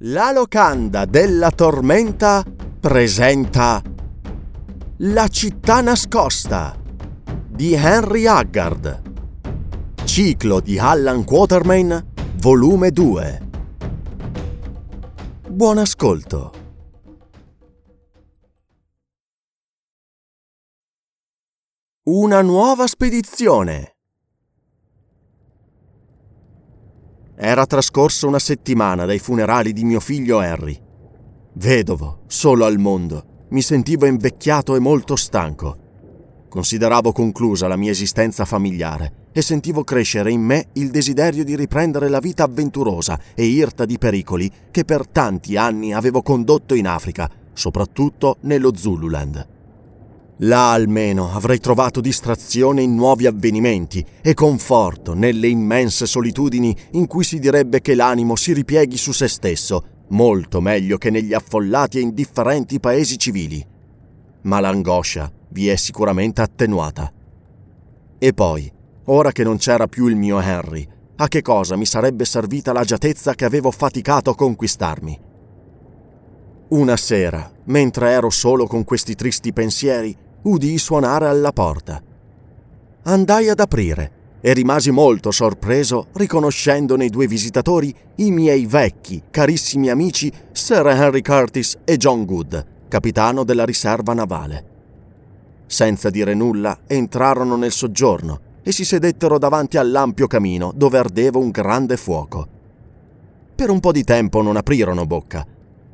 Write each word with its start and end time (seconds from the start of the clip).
La 0.00 0.30
locanda 0.30 1.06
della 1.06 1.50
tormenta 1.50 2.44
presenta 2.78 3.82
La 4.98 5.26
città 5.28 5.80
nascosta 5.80 6.78
di 7.48 7.72
Henry 7.72 8.26
Haggard. 8.26 9.94
Ciclo 10.04 10.60
di 10.60 10.78
Allan 10.78 11.24
Quatermain, 11.24 12.12
volume 12.34 12.90
2. 12.90 13.48
Buon 15.48 15.78
ascolto. 15.78 16.52
Una 22.02 22.42
nuova 22.42 22.86
spedizione. 22.86 23.95
Era 27.38 27.66
trascorsa 27.66 28.26
una 28.26 28.38
settimana 28.38 29.04
dai 29.04 29.18
funerali 29.18 29.74
di 29.74 29.84
mio 29.84 30.00
figlio 30.00 30.38
Harry. 30.38 30.80
Vedovo, 31.52 32.20
solo 32.26 32.64
al 32.64 32.78
mondo, 32.78 33.44
mi 33.50 33.60
sentivo 33.60 34.06
invecchiato 34.06 34.74
e 34.74 34.78
molto 34.78 35.16
stanco. 35.16 35.76
Consideravo 36.48 37.12
conclusa 37.12 37.68
la 37.68 37.76
mia 37.76 37.90
esistenza 37.90 38.46
familiare 38.46 39.28
e 39.32 39.42
sentivo 39.42 39.84
crescere 39.84 40.30
in 40.30 40.40
me 40.40 40.68
il 40.74 40.90
desiderio 40.90 41.44
di 41.44 41.56
riprendere 41.56 42.08
la 42.08 42.20
vita 42.20 42.44
avventurosa 42.44 43.20
e 43.34 43.44
irta 43.44 43.84
di 43.84 43.98
pericoli 43.98 44.50
che 44.70 44.86
per 44.86 45.06
tanti 45.06 45.58
anni 45.58 45.92
avevo 45.92 46.22
condotto 46.22 46.74
in 46.74 46.86
Africa, 46.86 47.30
soprattutto 47.52 48.38
nello 48.40 48.74
Zululand. 48.74 49.55
Là 50.40 50.72
almeno 50.72 51.32
avrei 51.32 51.58
trovato 51.58 52.02
distrazione 52.02 52.82
in 52.82 52.94
nuovi 52.94 53.26
avvenimenti 53.26 54.04
e 54.20 54.34
conforto 54.34 55.14
nelle 55.14 55.48
immense 55.48 56.04
solitudini 56.04 56.76
in 56.92 57.06
cui 57.06 57.24
si 57.24 57.38
direbbe 57.38 57.80
che 57.80 57.94
l'animo 57.94 58.36
si 58.36 58.52
ripieghi 58.52 58.98
su 58.98 59.12
se 59.12 59.28
stesso, 59.28 60.04
molto 60.08 60.60
meglio 60.60 60.98
che 60.98 61.08
negli 61.08 61.32
affollati 61.32 61.96
e 61.96 62.02
indifferenti 62.02 62.78
paesi 62.80 63.16
civili. 63.16 63.64
Ma 64.42 64.60
l'angoscia 64.60 65.32
vi 65.48 65.68
è 65.68 65.76
sicuramente 65.76 66.42
attenuata. 66.42 67.10
E 68.18 68.32
poi, 68.34 68.70
ora 69.04 69.32
che 69.32 69.42
non 69.42 69.56
c'era 69.56 69.86
più 69.86 70.06
il 70.06 70.16
mio 70.16 70.38
Henry, 70.38 70.86
a 71.16 71.28
che 71.28 71.40
cosa 71.40 71.76
mi 71.76 71.86
sarebbe 71.86 72.26
servita 72.26 72.74
l'agiatezza 72.74 73.34
che 73.34 73.46
avevo 73.46 73.70
faticato 73.70 74.28
a 74.28 74.34
conquistarmi? 74.34 75.20
Una 76.68 76.96
sera, 76.96 77.50
mentre 77.64 78.10
ero 78.10 78.28
solo 78.28 78.66
con 78.66 78.84
questi 78.84 79.14
tristi 79.14 79.52
pensieri, 79.52 80.14
udii 80.46 80.78
suonare 80.78 81.26
alla 81.26 81.52
porta. 81.52 82.00
Andai 83.02 83.48
ad 83.48 83.60
aprire 83.60 84.12
e 84.40 84.52
rimasi 84.52 84.90
molto 84.90 85.32
sorpreso 85.32 86.06
riconoscendo 86.12 86.96
nei 86.96 87.08
due 87.08 87.26
visitatori 87.26 87.92
i 88.16 88.30
miei 88.30 88.66
vecchi, 88.66 89.22
carissimi 89.28 89.88
amici 89.88 90.32
Sir 90.52 90.86
Henry 90.86 91.20
Curtis 91.22 91.78
e 91.84 91.96
John 91.96 92.24
Good, 92.24 92.66
capitano 92.88 93.42
della 93.42 93.64
riserva 93.64 94.14
navale. 94.14 94.74
Senza 95.66 96.10
dire 96.10 96.34
nulla 96.34 96.78
entrarono 96.86 97.56
nel 97.56 97.72
soggiorno 97.72 98.40
e 98.62 98.70
si 98.70 98.84
sedettero 98.84 99.38
davanti 99.38 99.78
all'ampio 99.78 100.28
camino 100.28 100.72
dove 100.74 100.98
ardeva 100.98 101.38
un 101.38 101.50
grande 101.50 101.96
fuoco. 101.96 102.46
Per 103.52 103.68
un 103.68 103.80
po' 103.80 103.90
di 103.90 104.04
tempo 104.04 104.42
non 104.42 104.56
aprirono 104.56 105.06
bocca. 105.06 105.44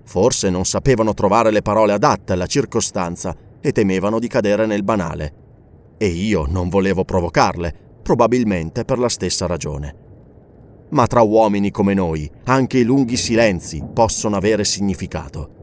Forse 0.04 0.50
non 0.50 0.66
sapevano 0.66 1.14
trovare 1.14 1.50
le 1.50 1.62
parole 1.62 1.92
adatte 1.92 2.34
alla 2.34 2.46
circostanza 2.46 3.34
e 3.62 3.72
temevano 3.72 4.18
di 4.18 4.28
cadere 4.28 4.66
nel 4.66 4.82
banale. 4.82 5.32
E 5.96 6.08
io 6.08 6.46
non 6.48 6.68
volevo 6.68 7.04
provocarle, 7.04 7.72
probabilmente 8.02 8.84
per 8.84 8.98
la 8.98 9.08
stessa 9.08 9.46
ragione. 9.46 9.94
Ma 10.90 11.06
tra 11.06 11.22
uomini 11.22 11.70
come 11.70 11.94
noi, 11.94 12.30
anche 12.44 12.78
i 12.78 12.82
lunghi 12.82 13.16
silenzi 13.16 13.82
possono 13.94 14.36
avere 14.36 14.64
significato. 14.64 15.60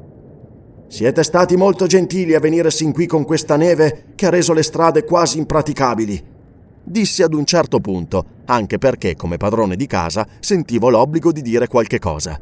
Siete 0.87 1.21
stati 1.21 1.55
molto 1.55 1.85
gentili 1.85 2.33
a 2.33 2.39
venire 2.39 2.71
sin 2.71 2.91
qui 2.93 3.05
con 3.05 3.23
questa 3.23 3.57
neve 3.57 4.05
che 4.15 4.25
ha 4.25 4.31
reso 4.31 4.53
le 4.53 4.63
strade 4.63 5.03
quasi 5.03 5.37
impraticabili. 5.37 6.37
Dissi 6.81 7.21
ad 7.21 7.35
un 7.35 7.45
certo 7.45 7.79
punto, 7.79 8.25
anche 8.45 8.79
perché 8.79 9.15
come 9.15 9.37
padrone 9.37 9.75
di 9.75 9.85
casa 9.85 10.25
sentivo 10.39 10.89
l'obbligo 10.89 11.31
di 11.31 11.43
dire 11.43 11.67
qualche 11.67 11.99
cosa. 11.99 12.39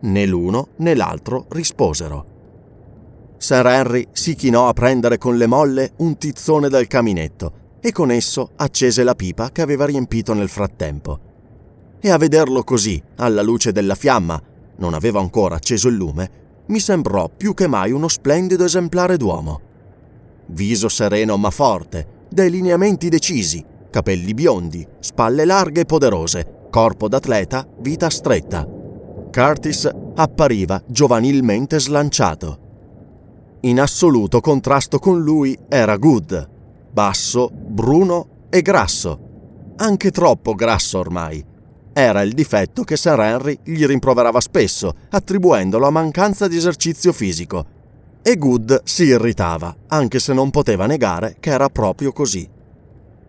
Né 0.00 0.26
l'uno 0.26 0.70
né 0.78 0.94
l'altro 0.96 1.46
risposero. 1.50 2.31
Sir 3.42 3.66
Henry 3.66 4.06
si 4.12 4.36
chinò 4.36 4.68
a 4.68 4.72
prendere 4.72 5.18
con 5.18 5.36
le 5.36 5.48
molle 5.48 5.94
un 5.96 6.16
tizzone 6.16 6.68
dal 6.68 6.86
caminetto 6.86 7.78
e 7.80 7.90
con 7.90 8.12
esso 8.12 8.50
accese 8.54 9.02
la 9.02 9.16
pipa 9.16 9.50
che 9.50 9.62
aveva 9.62 9.84
riempito 9.84 10.32
nel 10.32 10.48
frattempo. 10.48 11.18
E 11.98 12.08
a 12.08 12.18
vederlo 12.18 12.62
così, 12.62 13.02
alla 13.16 13.42
luce 13.42 13.72
della 13.72 13.96
fiamma, 13.96 14.40
non 14.76 14.94
aveva 14.94 15.18
ancora 15.18 15.56
acceso 15.56 15.88
il 15.88 15.96
lume, 15.96 16.30
mi 16.66 16.78
sembrò 16.78 17.28
più 17.36 17.52
che 17.52 17.66
mai 17.66 17.90
uno 17.90 18.06
splendido 18.06 18.64
esemplare 18.64 19.16
d'uomo. 19.16 19.60
Viso 20.46 20.88
sereno 20.88 21.36
ma 21.36 21.50
forte, 21.50 22.26
dai 22.28 22.48
lineamenti 22.48 23.08
decisi, 23.08 23.64
capelli 23.90 24.34
biondi, 24.34 24.86
spalle 25.00 25.44
larghe 25.44 25.80
e 25.80 25.84
poderose, 25.84 26.68
corpo 26.70 27.08
d'atleta, 27.08 27.66
vita 27.80 28.08
stretta. 28.08 28.64
Curtis 29.32 29.90
appariva 30.14 30.80
giovanilmente 30.86 31.80
slanciato. 31.80 32.70
In 33.64 33.78
assoluto 33.78 34.40
contrasto 34.40 34.98
con 34.98 35.22
lui 35.22 35.56
era 35.68 35.96
Good, 35.96 36.48
basso, 36.90 37.48
bruno 37.52 38.46
e 38.50 38.60
grasso. 38.60 39.20
Anche 39.76 40.10
troppo 40.10 40.56
grasso 40.56 40.98
ormai. 40.98 41.44
Era 41.92 42.22
il 42.22 42.32
difetto 42.32 42.82
che 42.82 42.96
Sir 42.96 43.20
Henry 43.20 43.60
gli 43.62 43.86
rimproverava 43.86 44.40
spesso, 44.40 44.92
attribuendolo 45.10 45.86
a 45.86 45.90
mancanza 45.90 46.48
di 46.48 46.56
esercizio 46.56 47.12
fisico. 47.12 47.64
E 48.20 48.36
Good 48.36 48.80
si 48.82 49.04
irritava, 49.04 49.72
anche 49.86 50.18
se 50.18 50.32
non 50.32 50.50
poteva 50.50 50.86
negare 50.86 51.36
che 51.38 51.50
era 51.50 51.68
proprio 51.68 52.10
così. 52.10 52.48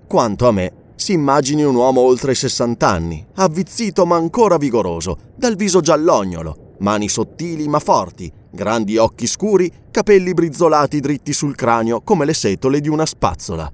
Quanto 0.08 0.48
a 0.48 0.52
me, 0.52 0.74
si 0.96 1.14
immagini 1.14 1.62
un 1.64 1.76
uomo 1.76 2.02
oltre 2.02 2.32
i 2.32 2.36
60 2.36 2.88
anni, 2.88 3.24
avvizzito 3.36 4.04
ma 4.08 4.16
ancora 4.16 4.58
vigoroso, 4.58 5.16
dal 5.36 5.56
viso 5.56 5.80
giallognolo, 5.80 6.74
mani 6.80 7.08
sottili 7.08 7.68
ma 7.68 7.78
forti, 7.78 8.32
grandi 8.54 8.98
occhi 8.98 9.26
scuri, 9.26 9.72
capelli 9.90 10.34
brizzolati 10.34 11.00
dritti 11.00 11.34
sul 11.34 11.56
cranio 11.56 12.02
come 12.02 12.24
le 12.24 12.34
setole 12.34 12.80
di 12.80 12.88
una 12.88 13.06
spazzola. 13.06 13.70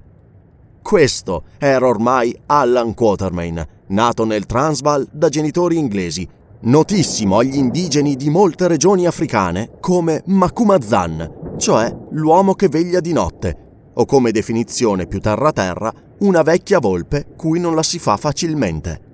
Questo 0.82 1.44
era 1.58 1.86
ormai 1.86 2.36
Allan 2.46 2.94
Quatermain, 2.94 3.64
nato 3.88 4.24
nel 4.24 4.46
Transvaal 4.46 5.08
da 5.12 5.28
genitori 5.28 5.78
inglesi, 5.78 6.28
notissimo 6.62 7.40
agli 7.40 7.58
indigeni 7.58 8.16
di 8.16 8.30
molte 8.30 8.68
regioni 8.68 9.06
africane 9.06 9.72
come 9.82 10.24
Macumazan, 10.26 11.56
cioè 11.58 11.94
l'uomo 12.12 12.54
che 12.54 12.70
veglia 12.70 13.02
di 13.02 13.12
notte, 13.12 13.58
o 13.94 14.06
come 14.06 14.32
definizione 14.32 15.08
più 15.08 15.20
terra-terra, 15.20 15.94
una 16.20 16.42
vecchia 16.42 16.80
volpe 16.80 17.28
cui 17.36 17.60
non 17.60 17.76
la 17.76 17.84
si 17.84 18.00
fa 18.00 18.16
facilmente. 18.16 19.08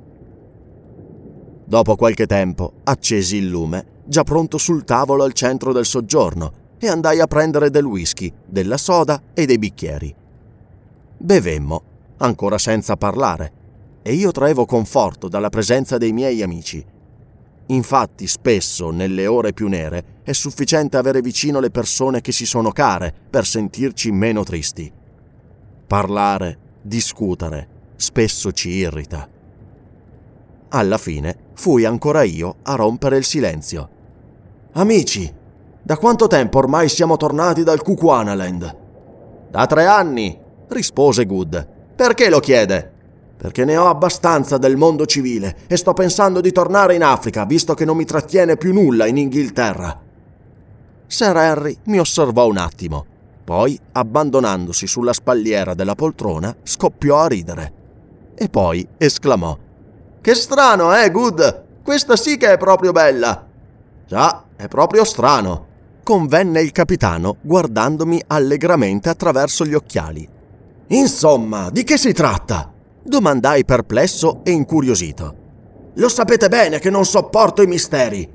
Dopo 1.66 1.96
qualche 1.96 2.28
tempo 2.28 2.74
accesi 2.84 3.38
il 3.38 3.48
lume 3.48 3.94
già 4.06 4.24
pronto 4.24 4.58
sul 4.58 4.84
tavolo 4.84 5.24
al 5.24 5.34
centro 5.34 5.74
del 5.74 5.86
soggiorno, 5.86 6.64
e 6.78 6.88
andai 6.88 7.20
a 7.20 7.28
prendere 7.28 7.70
del 7.70 7.86
whisky, 7.86 8.32
della 8.46 8.78
soda 8.78 9.22
e 9.34 9.46
dei 9.46 9.58
bicchieri. 9.58 10.14
Bevemmo, 11.18 11.82
ancora 12.18 12.58
senza 12.58 12.96
parlare, 12.96 13.64
e 14.02 14.14
io 14.14 14.32
traevo 14.32 14.66
conforto 14.66 15.28
dalla 15.28 15.50
presenza 15.50 15.98
dei 15.98 16.12
miei 16.12 16.44
amici. 16.44 16.86
Infatti, 17.68 18.28
spesso, 18.28 18.92
nelle 18.92 19.26
ore 19.26 19.54
più 19.54 19.68
nere, 19.68 20.20
è 20.24 20.34
sufficiente 20.34 20.98
avere 20.98 21.22
vicino 21.22 21.60
le 21.60 21.72
persone 21.72 22.22
che 22.22 22.32
si 22.32 22.46
sono 22.46 22.72
care 22.72 23.14
per 23.30 23.46
sentirci 23.46 24.12
meno 24.12 24.44
tristi. 24.44 24.92
Parlare, 25.88 26.58
discutere, 26.82 27.68
spesso 27.96 28.52
ci 28.52 28.70
irrita. 28.70 29.28
Alla 30.70 30.98
fine 30.98 31.36
fui 31.54 31.86
ancora 31.86 32.24
io 32.24 32.58
a 32.64 32.76
rompere 32.76 33.18
il 33.18 33.24
silenzio. 33.24 33.90
Amici, 34.78 35.34
Da 35.82 35.96
quanto 35.98 36.28
tempo 36.28 36.58
ormai 36.58 36.90
siamo 36.90 37.16
tornati 37.16 37.64
dal 37.64 37.82
Kukuanaland? 37.82 38.76
Da 39.50 39.66
tre 39.68 39.86
anni, 39.86 40.38
rispose 40.68 41.26
Good. 41.26 41.68
Perché 41.96 42.30
lo 42.30 42.42
chiede? 42.42 42.92
Perché 43.38 43.64
ne 43.64 43.78
ho 43.78 43.88
abbastanza 43.88 44.58
del 44.58 44.76
mondo 44.76 45.06
civile 45.06 45.60
e 45.68 45.78
sto 45.78 45.94
pensando 45.94 46.42
di 46.42 46.52
tornare 46.52 46.94
in 46.96 47.04
Africa, 47.04 47.46
visto 47.46 47.74
che 47.74 47.86
non 47.86 47.96
mi 47.96 48.04
trattiene 48.04 48.58
più 48.58 48.74
nulla 48.74 49.06
in 49.06 49.16
Inghilterra. 49.16 49.98
Sir 51.08 51.38
Harry 51.38 51.78
mi 51.86 52.00
osservò 52.00 52.48
un 52.48 52.58
attimo, 52.58 53.06
poi, 53.46 53.80
abbandonandosi 53.94 54.88
sulla 54.88 55.14
spalliera 55.14 55.74
della 55.74 55.96
poltrona, 55.96 56.54
scoppiò 56.64 57.20
a 57.20 57.28
ridere. 57.28 57.74
E 58.36 58.50
poi 58.50 58.86
esclamò: 58.98 59.58
Che 60.20 60.34
strano, 60.36 60.94
eh, 60.98 61.10
Good? 61.12 61.64
Questa 61.82 62.18
sì 62.18 62.36
che 62.36 62.52
è 62.52 62.58
proprio 62.58 62.92
bella. 62.92 63.45
Già, 64.08 64.44
è 64.56 64.68
proprio 64.68 65.04
strano 65.04 65.74
convenne 66.06 66.62
il 66.62 66.72
capitano 66.72 67.38
guardandomi 67.42 68.22
allegramente 68.28 69.10
attraverso 69.10 69.66
gli 69.66 69.74
occhiali. 69.74 70.30
Insomma, 70.90 71.72
di 71.72 71.84
che 71.84 71.98
si 71.98 72.14
tratta? 72.14 72.72
domandai 73.02 73.66
perplesso 73.66 74.42
e 74.44 74.52
incuriosito. 74.52 75.36
Lo 75.96 76.10
sapete 76.10 76.48
bene 76.48 76.80
che 76.80 76.90
non 76.90 77.06
sopporto 77.06 77.62
i 77.62 77.68
misteri. 77.68 78.28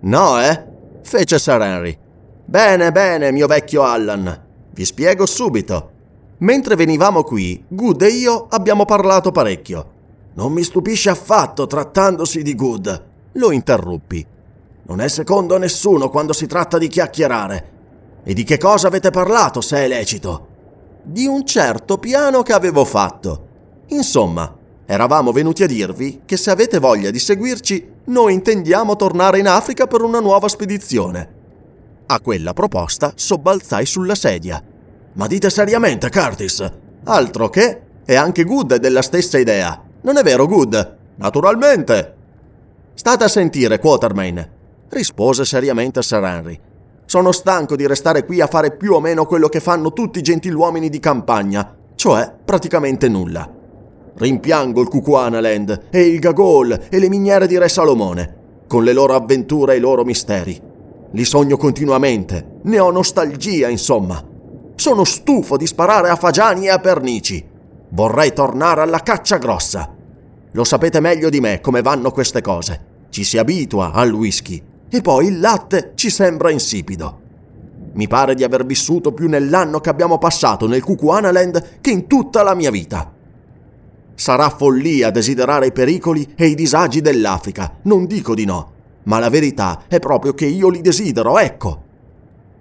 No, 0.00 0.40
eh? 0.40 0.64
fece 1.02 1.38
Sir 1.38 1.60
Henry. 1.60 1.96
Bene, 2.44 2.92
bene, 2.92 3.32
mio 3.32 3.46
vecchio 3.46 3.82
Allan. 3.82 4.44
Vi 4.70 4.84
spiego 4.84 5.26
subito. 5.26 5.90
Mentre 6.38 6.76
venivamo 6.76 7.24
qui, 7.24 7.62
Good 7.68 8.02
e 8.02 8.08
io 8.08 8.46
abbiamo 8.48 8.84
parlato 8.84 9.32
parecchio. 9.32 9.90
Non 10.34 10.52
mi 10.52 10.62
stupisce 10.62 11.10
affatto 11.10 11.66
trattandosi 11.66 12.42
di 12.42 12.54
Good. 12.54 13.04
Lo 13.32 13.50
interruppi. 13.50 14.26
Non 14.88 15.02
è 15.02 15.08
secondo 15.08 15.58
nessuno 15.58 16.08
quando 16.08 16.32
si 16.32 16.46
tratta 16.46 16.78
di 16.78 16.88
chiacchierare. 16.88 17.76
E 18.24 18.32
di 18.32 18.42
che 18.42 18.56
cosa 18.56 18.86
avete 18.86 19.10
parlato, 19.10 19.60
se 19.60 19.84
è 19.84 19.86
lecito? 19.86 20.46
Di 21.02 21.26
un 21.26 21.44
certo 21.44 21.98
piano 21.98 22.42
che 22.42 22.54
avevo 22.54 22.86
fatto. 22.86 23.46
Insomma, 23.88 24.50
eravamo 24.86 25.30
venuti 25.30 25.62
a 25.62 25.66
dirvi 25.66 26.22
che 26.24 26.38
se 26.38 26.50
avete 26.50 26.78
voglia 26.78 27.10
di 27.10 27.18
seguirci, 27.18 27.86
noi 28.04 28.32
intendiamo 28.32 28.96
tornare 28.96 29.38
in 29.38 29.46
Africa 29.46 29.86
per 29.86 30.00
una 30.00 30.20
nuova 30.20 30.48
spedizione. 30.48 31.36
A 32.06 32.20
quella 32.20 32.54
proposta 32.54 33.12
sobbalzai 33.14 33.84
sulla 33.84 34.14
sedia. 34.14 34.62
Ma 35.12 35.26
dite 35.26 35.50
seriamente, 35.50 36.08
Curtis? 36.08 36.72
Altro 37.04 37.50
che? 37.50 37.80
E 38.06 38.14
anche 38.14 38.44
Good 38.44 38.72
è 38.72 38.78
della 38.78 39.02
stessa 39.02 39.36
idea. 39.36 39.82
Non 40.00 40.16
è 40.16 40.22
vero, 40.22 40.46
Good? 40.46 40.96
Naturalmente. 41.16 42.14
State 42.94 43.24
a 43.24 43.28
sentire, 43.28 43.78
Quatermain 43.78 44.56
rispose 44.90 45.44
seriamente 45.44 46.02
Sir 46.02 46.24
Henry. 46.24 46.58
Sono 47.04 47.32
stanco 47.32 47.76
di 47.76 47.86
restare 47.86 48.24
qui 48.24 48.40
a 48.40 48.46
fare 48.46 48.76
più 48.76 48.92
o 48.92 49.00
meno 49.00 49.24
quello 49.24 49.48
che 49.48 49.60
fanno 49.60 49.92
tutti 49.92 50.18
i 50.18 50.22
gentiluomini 50.22 50.88
di 50.88 51.00
campagna, 51.00 51.74
cioè 51.94 52.30
praticamente 52.44 53.08
nulla. 53.08 53.50
Rimpiango 54.14 54.80
il 54.82 54.88
Kukuanaland 54.88 55.86
e 55.90 56.00
il 56.06 56.18
Gagol 56.18 56.86
e 56.90 56.98
le 56.98 57.08
miniere 57.08 57.46
di 57.46 57.56
Re 57.56 57.68
Salomone, 57.68 58.34
con 58.66 58.84
le 58.84 58.92
loro 58.92 59.14
avventure 59.14 59.74
e 59.74 59.76
i 59.78 59.80
loro 59.80 60.04
misteri. 60.04 60.60
Li 61.12 61.24
sogno 61.24 61.56
continuamente, 61.56 62.58
ne 62.64 62.78
ho 62.78 62.90
nostalgia, 62.90 63.68
insomma. 63.68 64.22
Sono 64.74 65.04
stufo 65.04 65.56
di 65.56 65.66
sparare 65.66 66.10
a 66.10 66.16
fagiani 66.16 66.66
e 66.66 66.70
a 66.70 66.78
pernici. 66.78 67.42
Vorrei 67.90 68.34
tornare 68.34 68.82
alla 68.82 69.00
caccia 69.00 69.38
grossa. 69.38 69.94
Lo 70.52 70.64
sapete 70.64 71.00
meglio 71.00 71.30
di 71.30 71.40
me 71.40 71.60
come 71.62 71.80
vanno 71.80 72.10
queste 72.10 72.42
cose. 72.42 72.84
Ci 73.08 73.24
si 73.24 73.38
abitua 73.38 73.92
al 73.92 74.12
whisky 74.12 74.67
e 74.90 75.00
poi 75.02 75.26
il 75.26 75.40
latte 75.40 75.92
ci 75.94 76.10
sembra 76.10 76.50
insipido. 76.50 77.26
Mi 77.92 78.06
pare 78.06 78.34
di 78.34 78.44
aver 78.44 78.64
vissuto 78.64 79.12
più 79.12 79.28
nell'anno 79.28 79.80
che 79.80 79.88
abbiamo 79.88 80.18
passato 80.18 80.66
nel 80.66 80.82
Kukuanaland 80.82 81.80
che 81.80 81.90
in 81.90 82.06
tutta 82.06 82.42
la 82.42 82.54
mia 82.54 82.70
vita. 82.70 83.12
Sarà 84.14 84.48
follia 84.50 85.10
desiderare 85.10 85.66
i 85.66 85.72
pericoli 85.72 86.32
e 86.36 86.46
i 86.46 86.54
disagi 86.54 87.00
dell'Africa, 87.00 87.78
non 87.82 88.06
dico 88.06 88.34
di 88.34 88.44
no, 88.44 88.72
ma 89.04 89.18
la 89.18 89.30
verità 89.30 89.82
è 89.88 89.98
proprio 89.98 90.34
che 90.34 90.46
io 90.46 90.68
li 90.68 90.80
desidero, 90.80 91.38
ecco. 91.38 91.82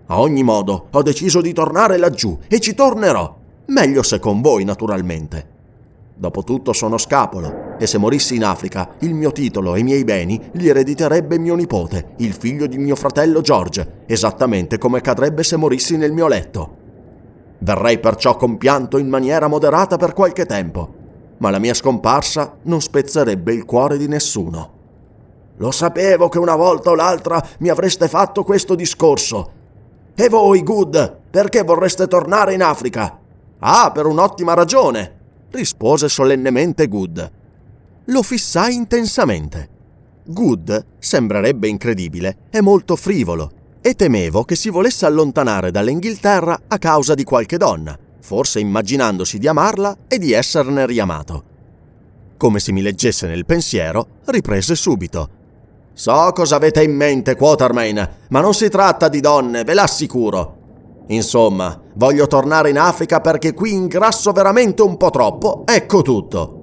A 0.08 0.20
ogni 0.20 0.44
modo, 0.44 0.88
ho 0.92 1.02
deciso 1.02 1.42
di 1.42 1.54
tornare 1.54 1.98
laggiù 1.98 2.38
e 2.48 2.60
ci 2.60 2.74
tornerò, 2.74 3.38
meglio 3.68 4.04
se 4.04 4.20
con 4.20 4.42
voi 4.42 4.64
naturalmente. 4.64 5.56
Dopotutto 6.16 6.74
sono 6.74 6.98
scapolo 6.98 7.67
e 7.78 7.88
se 7.88 7.98
morissi 7.98 8.36
in 8.36 8.44
Africa 8.44 8.90
il 9.00 9.14
mio 9.14 9.32
titolo 9.32 9.76
e 9.76 9.80
i 9.80 9.84
miei 9.84 10.04
beni 10.04 10.50
li 10.54 10.68
erediterebbe 10.68 11.38
mio 11.38 11.56
nipote, 11.56 12.14
il 12.18 12.34
figlio 12.34 12.68
di 12.68 12.78
mio 12.78 12.96
fratello 12.96 13.42
George, 13.42 14.04
esattamente 14.06 14.78
come 14.78 14.98
accadrebbe 14.98 15.44
se 15.44 15.56
morissi 15.56 15.98
nel 15.98 16.12
mio 16.12 16.28
letto. 16.28 16.76
Verrei 17.60 18.00
perciò 18.00 18.36
compianto 18.36 18.98
in 18.98 19.08
maniera 19.08 19.48
moderata 19.48 19.98
per 19.98 20.14
qualche 20.14 20.46
tempo, 20.46 20.94
ma 21.38 21.50
la 21.50 21.60
mia 21.60 21.74
scomparsa 21.74 22.58
non 22.64 22.82
spezzerebbe 22.82 23.54
il 23.54 23.66
cuore 23.66 23.98
di 23.98 24.08
nessuno. 24.08 24.76
Lo 25.58 25.72
sapevo 25.72 26.30
che 26.30 26.38
una 26.38 26.56
volta 26.56 26.92
o 26.92 26.96
l'altra 26.96 27.44
mi 27.60 27.70
avreste 27.70 28.08
fatto 28.08 28.44
questo 28.44 28.76
discorso. 28.76 29.52
E 30.16 30.30
voi, 30.30 30.64
Good, 30.64 31.20
perché 31.32 31.64
vorreste 31.64 32.08
tornare 32.08 32.54
in 32.54 32.62
Africa? 32.62 33.20
Ah, 33.60 33.92
per 33.92 34.06
un'ottima 34.06 34.54
ragione 34.54 35.16
rispose 35.52 36.10
solennemente 36.10 36.88
Good. 36.88 37.32
Lo 38.10 38.24
fissai 38.24 38.74
intensamente. 38.74 39.70
Good, 40.24 40.86
sembrerebbe 40.98 41.68
incredibile, 41.68 42.38
è 42.50 42.62
molto 42.62 42.96
frivolo 42.96 43.52
e 43.82 43.96
temevo 43.96 44.44
che 44.44 44.56
si 44.56 44.70
volesse 44.70 45.06
allontanare 45.06 45.72
dall'Inghilterra 45.72 46.62
a 46.68 46.78
causa 46.78 47.14
di 47.14 47.26
qualche 47.26 47.58
donna, 47.58 47.98
forse 48.22 48.62
immaginandosi 48.62 49.38
di 49.38 49.48
amarla 49.48 49.98
e 50.08 50.20
di 50.20 50.32
esserne 50.32 50.86
riamato. 50.86 51.44
Come 52.38 52.60
se 52.60 52.72
mi 52.72 52.82
leggesse 52.82 53.28
nel 53.28 53.46
pensiero, 53.46 54.08
riprese 54.26 54.76
subito. 54.76 55.30
So 55.94 56.32
cosa 56.34 56.56
avete 56.56 56.84
in 56.84 56.96
mente, 56.96 57.36
Quatermain, 57.36 58.10
ma 58.30 58.40
non 58.40 58.54
si 58.54 58.70
tratta 58.70 59.10
di 59.10 59.20
donne, 59.20 59.66
ve 59.66 59.74
l'assicuro. 59.74 60.56
Insomma, 61.08 61.78
voglio 61.96 62.28
tornare 62.28 62.70
in 62.70 62.80
Africa 62.80 63.20
perché 63.20 63.54
qui 63.54 63.74
ingrasso 63.74 64.32
veramente 64.32 64.82
un 64.82 64.96
po' 64.96 65.10
troppo, 65.10 65.64
ecco 65.66 66.02
tutto. 66.02 66.57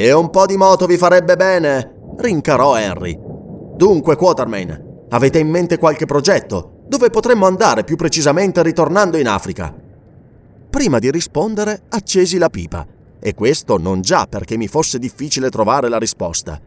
E 0.00 0.12
un 0.12 0.30
po' 0.30 0.46
di 0.46 0.56
moto 0.56 0.86
vi 0.86 0.96
farebbe 0.96 1.34
bene, 1.34 2.12
rincarò 2.18 2.78
Henry. 2.78 3.18
Dunque, 3.74 4.14
Quatermain, 4.14 5.06
avete 5.08 5.40
in 5.40 5.48
mente 5.48 5.76
qualche 5.76 6.06
progetto? 6.06 6.82
Dove 6.86 7.10
potremmo 7.10 7.46
andare 7.46 7.82
più 7.82 7.96
precisamente 7.96 8.62
ritornando 8.62 9.16
in 9.16 9.26
Africa? 9.26 9.74
Prima 10.70 11.00
di 11.00 11.10
rispondere, 11.10 11.82
accesi 11.88 12.38
la 12.38 12.48
pipa, 12.48 12.86
e 13.18 13.34
questo 13.34 13.76
non 13.76 14.00
già 14.00 14.26
perché 14.26 14.56
mi 14.56 14.68
fosse 14.68 15.00
difficile 15.00 15.50
trovare 15.50 15.88
la 15.88 15.98
risposta. 15.98 16.60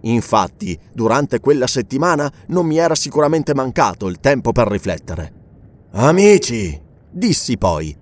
Infatti, 0.00 0.78
durante 0.90 1.38
quella 1.38 1.66
settimana 1.66 2.32
non 2.46 2.64
mi 2.64 2.78
era 2.78 2.94
sicuramente 2.94 3.52
mancato 3.54 4.08
il 4.08 4.20
tempo 4.20 4.52
per 4.52 4.68
riflettere. 4.68 5.32
Amici, 5.90 6.80
dissi 7.10 7.58
poi, 7.58 7.94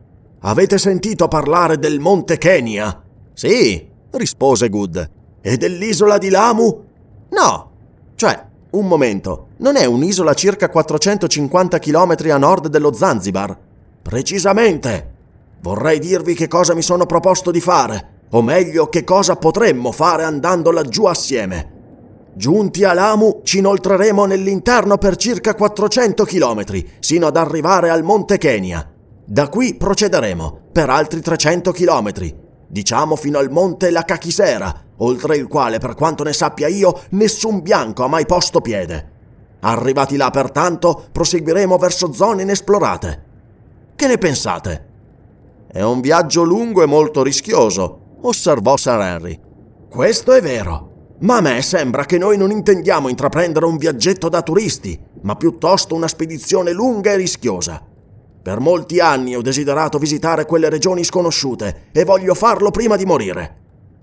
avete 0.42 0.78
sentito 0.78 1.26
parlare 1.26 1.80
del 1.80 1.98
Monte 1.98 2.38
Kenya? 2.38 3.02
Sì, 3.32 3.87
rispose 4.12 4.68
Good. 4.68 5.10
E 5.40 5.56
dell'isola 5.56 6.18
di 6.18 6.30
Lamu? 6.30 6.84
No. 7.30 7.70
Cioè, 8.14 8.46
un 8.70 8.86
momento, 8.86 9.48
non 9.58 9.76
è 9.76 9.84
un'isola 9.84 10.34
circa 10.34 10.68
450 10.68 11.78
km 11.78 12.16
a 12.30 12.36
nord 12.36 12.68
dello 12.68 12.92
Zanzibar? 12.92 13.56
Precisamente. 14.02 15.14
Vorrei 15.60 15.98
dirvi 15.98 16.34
che 16.34 16.48
cosa 16.48 16.74
mi 16.74 16.82
sono 16.82 17.06
proposto 17.06 17.50
di 17.50 17.60
fare, 17.60 18.26
o 18.30 18.42
meglio 18.42 18.88
che 18.88 19.04
cosa 19.04 19.36
potremmo 19.36 19.90
fare 19.92 20.24
andando 20.24 20.70
laggiù 20.70 21.04
assieme. 21.04 21.76
Giunti 22.34 22.84
a 22.84 22.92
Lamu, 22.92 23.40
ci 23.42 23.58
inoltreremo 23.58 24.24
nell'interno 24.24 24.98
per 24.98 25.16
circa 25.16 25.54
400 25.54 26.24
km, 26.24 26.64
sino 27.00 27.26
ad 27.26 27.36
arrivare 27.36 27.90
al 27.90 28.04
Monte 28.04 28.38
Kenya. 28.38 28.88
Da 29.24 29.48
qui 29.48 29.74
procederemo 29.74 30.60
per 30.72 30.88
altri 30.88 31.20
300 31.20 31.72
km, 31.72 32.12
diciamo 32.68 33.16
fino 33.16 33.38
al 33.38 33.50
Monte 33.50 33.90
La 33.90 34.04
Cachisera, 34.04 34.72
oltre 34.98 35.36
il 35.36 35.48
quale, 35.48 35.78
per 35.78 35.94
quanto 35.94 36.22
ne 36.22 36.32
sappia 36.32 36.68
io, 36.68 37.00
nessun 37.10 37.62
bianco 37.62 38.04
ha 38.04 38.08
mai 38.08 38.26
posto 38.26 38.60
piede. 38.60 39.16
Arrivati 39.60 40.16
là, 40.16 40.30
pertanto, 40.30 41.08
proseguiremo 41.10 41.76
verso 41.78 42.12
zone 42.12 42.42
inesplorate. 42.42 43.24
Che 43.96 44.06
ne 44.06 44.18
pensate? 44.18 44.86
È 45.66 45.82
un 45.82 46.00
viaggio 46.00 46.44
lungo 46.44 46.82
e 46.82 46.86
molto 46.86 47.22
rischioso, 47.22 48.16
osservò 48.20 48.76
Sir 48.76 49.00
Henry. 49.00 49.40
Questo 49.88 50.32
è 50.32 50.40
vero. 50.40 50.86
Ma 51.20 51.38
a 51.38 51.40
me 51.40 51.60
sembra 51.62 52.04
che 52.04 52.16
noi 52.16 52.36
non 52.36 52.52
intendiamo 52.52 53.08
intraprendere 53.08 53.66
un 53.66 53.76
viaggetto 53.76 54.28
da 54.28 54.42
turisti, 54.42 54.96
ma 55.22 55.34
piuttosto 55.34 55.96
una 55.96 56.06
spedizione 56.06 56.70
lunga 56.70 57.10
e 57.10 57.16
rischiosa. 57.16 57.82
Per 58.48 58.60
molti 58.60 58.98
anni 58.98 59.36
ho 59.36 59.42
desiderato 59.42 59.98
visitare 59.98 60.46
quelle 60.46 60.70
regioni 60.70 61.04
sconosciute 61.04 61.88
e 61.92 62.04
voglio 62.04 62.32
farlo 62.32 62.70
prima 62.70 62.96
di 62.96 63.04
morire. 63.04 63.56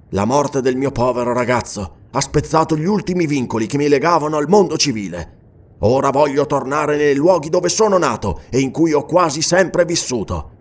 La 0.09 0.25
morte 0.25 0.61
del 0.61 0.75
mio 0.75 0.91
povero 0.91 1.33
ragazzo 1.33 1.95
ha 2.11 2.21
spezzato 2.21 2.77
gli 2.77 2.85
ultimi 2.85 3.25
vincoli 3.25 3.65
che 3.65 3.77
mi 3.77 3.87
legavano 3.87 4.37
al 4.37 4.47
mondo 4.47 4.77
civile. 4.77 5.37
Ora 5.79 6.11
voglio 6.11 6.45
tornare 6.45 6.95
nei 6.95 7.15
luoghi 7.15 7.49
dove 7.49 7.69
sono 7.69 7.97
nato 7.97 8.41
e 8.51 8.59
in 8.59 8.69
cui 8.69 8.93
ho 8.93 9.05
quasi 9.05 9.41
sempre 9.41 9.83
vissuto. 9.83 10.51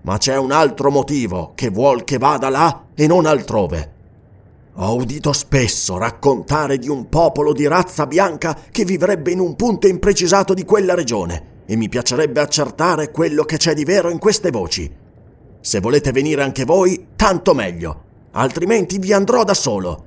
Ma 0.00 0.18
c'è 0.18 0.36
un 0.36 0.50
altro 0.50 0.90
motivo 0.90 1.52
che 1.54 1.70
vuol 1.70 2.02
che 2.02 2.18
vada 2.18 2.48
là 2.48 2.86
e 2.96 3.06
non 3.06 3.26
altrove. 3.26 3.92
Ho 4.74 4.96
udito 4.96 5.32
spesso 5.32 5.98
raccontare 5.98 6.78
di 6.78 6.88
un 6.88 7.08
popolo 7.08 7.52
di 7.52 7.68
razza 7.68 8.08
bianca 8.08 8.58
che 8.72 8.84
vivrebbe 8.84 9.30
in 9.30 9.38
un 9.38 9.54
punto 9.54 9.86
imprecisato 9.86 10.52
di 10.52 10.64
quella 10.64 10.96
regione 10.96 11.52
e 11.66 11.76
mi 11.76 11.88
piacerebbe 11.88 12.40
accertare 12.40 13.10
quello 13.10 13.44
che 13.44 13.56
c'è 13.56 13.74
di 13.74 13.84
vero 13.84 14.10
in 14.10 14.18
queste 14.18 14.50
voci. 14.50 14.90
Se 15.60 15.80
volete 15.80 16.12
venire 16.12 16.42
anche 16.42 16.64
voi, 16.64 17.08
tanto 17.16 17.54
meglio, 17.54 18.02
altrimenti 18.32 18.98
vi 18.98 19.12
andrò 19.12 19.44
da 19.44 19.54
solo. 19.54 20.04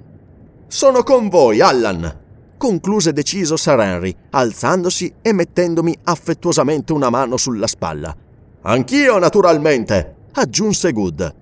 Sono 0.67 1.03
con 1.03 1.29
voi, 1.29 1.61
Allan, 1.61 2.19
concluse 2.57 3.13
deciso 3.13 3.57
Sir 3.57 3.79
Henry, 3.79 4.15
alzandosi 4.31 5.13
e 5.21 5.33
mettendomi 5.33 5.97
affettuosamente 6.03 6.93
una 6.93 7.09
mano 7.09 7.37
sulla 7.37 7.67
spalla. 7.67 8.15
Anch'io, 8.61 9.17
naturalmente, 9.17 10.15
aggiunse 10.33 10.91
Good. 10.91 11.35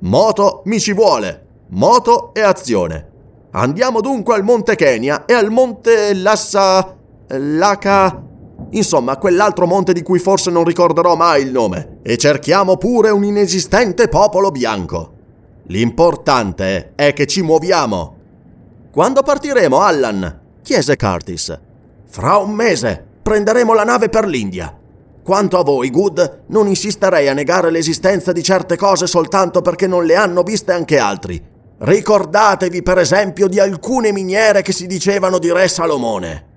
Moto 0.00 0.62
mi 0.66 0.78
ci 0.78 0.92
vuole 0.92 1.46
moto 1.70 2.32
e 2.32 2.40
azione. 2.40 3.06
Andiamo 3.52 4.00
dunque 4.00 4.34
al 4.34 4.44
Monte 4.44 4.76
Kenya 4.76 5.24
e 5.24 5.32
al 5.34 5.50
Monte 5.50 6.14
Lassa... 6.14 6.96
Laka... 7.30 8.27
Insomma, 8.70 9.16
quell'altro 9.16 9.66
monte 9.66 9.92
di 9.92 10.02
cui 10.02 10.18
forse 10.18 10.50
non 10.50 10.64
ricorderò 10.64 11.16
mai 11.16 11.42
il 11.42 11.50
nome. 11.50 11.98
E 12.02 12.16
cerchiamo 12.16 12.76
pure 12.76 13.10
un 13.10 13.24
inesistente 13.24 14.08
popolo 14.08 14.50
bianco. 14.50 15.12
L'importante 15.68 16.92
è 16.94 17.12
che 17.12 17.26
ci 17.26 17.42
muoviamo. 17.42 18.16
Quando 18.90 19.22
partiremo, 19.22 19.80
Allan? 19.80 20.40
chiese 20.62 20.96
Curtis. 20.96 21.58
Fra 22.06 22.36
un 22.36 22.52
mese. 22.52 23.04
Prenderemo 23.22 23.74
la 23.74 23.84
nave 23.84 24.08
per 24.08 24.26
l'India. 24.26 24.76
Quanto 25.22 25.58
a 25.58 25.62
voi, 25.62 25.90
Good, 25.90 26.44
non 26.46 26.68
insisterei 26.68 27.28
a 27.28 27.34
negare 27.34 27.70
l'esistenza 27.70 28.32
di 28.32 28.42
certe 28.42 28.76
cose 28.76 29.06
soltanto 29.06 29.60
perché 29.60 29.86
non 29.86 30.06
le 30.06 30.16
hanno 30.16 30.42
viste 30.42 30.72
anche 30.72 30.98
altri. 30.98 31.38
Ricordatevi 31.80 32.82
per 32.82 32.98
esempio 32.98 33.46
di 33.46 33.60
alcune 33.60 34.10
miniere 34.10 34.62
che 34.62 34.72
si 34.72 34.86
dicevano 34.86 35.38
di 35.38 35.52
Re 35.52 35.68
Salomone. 35.68 36.47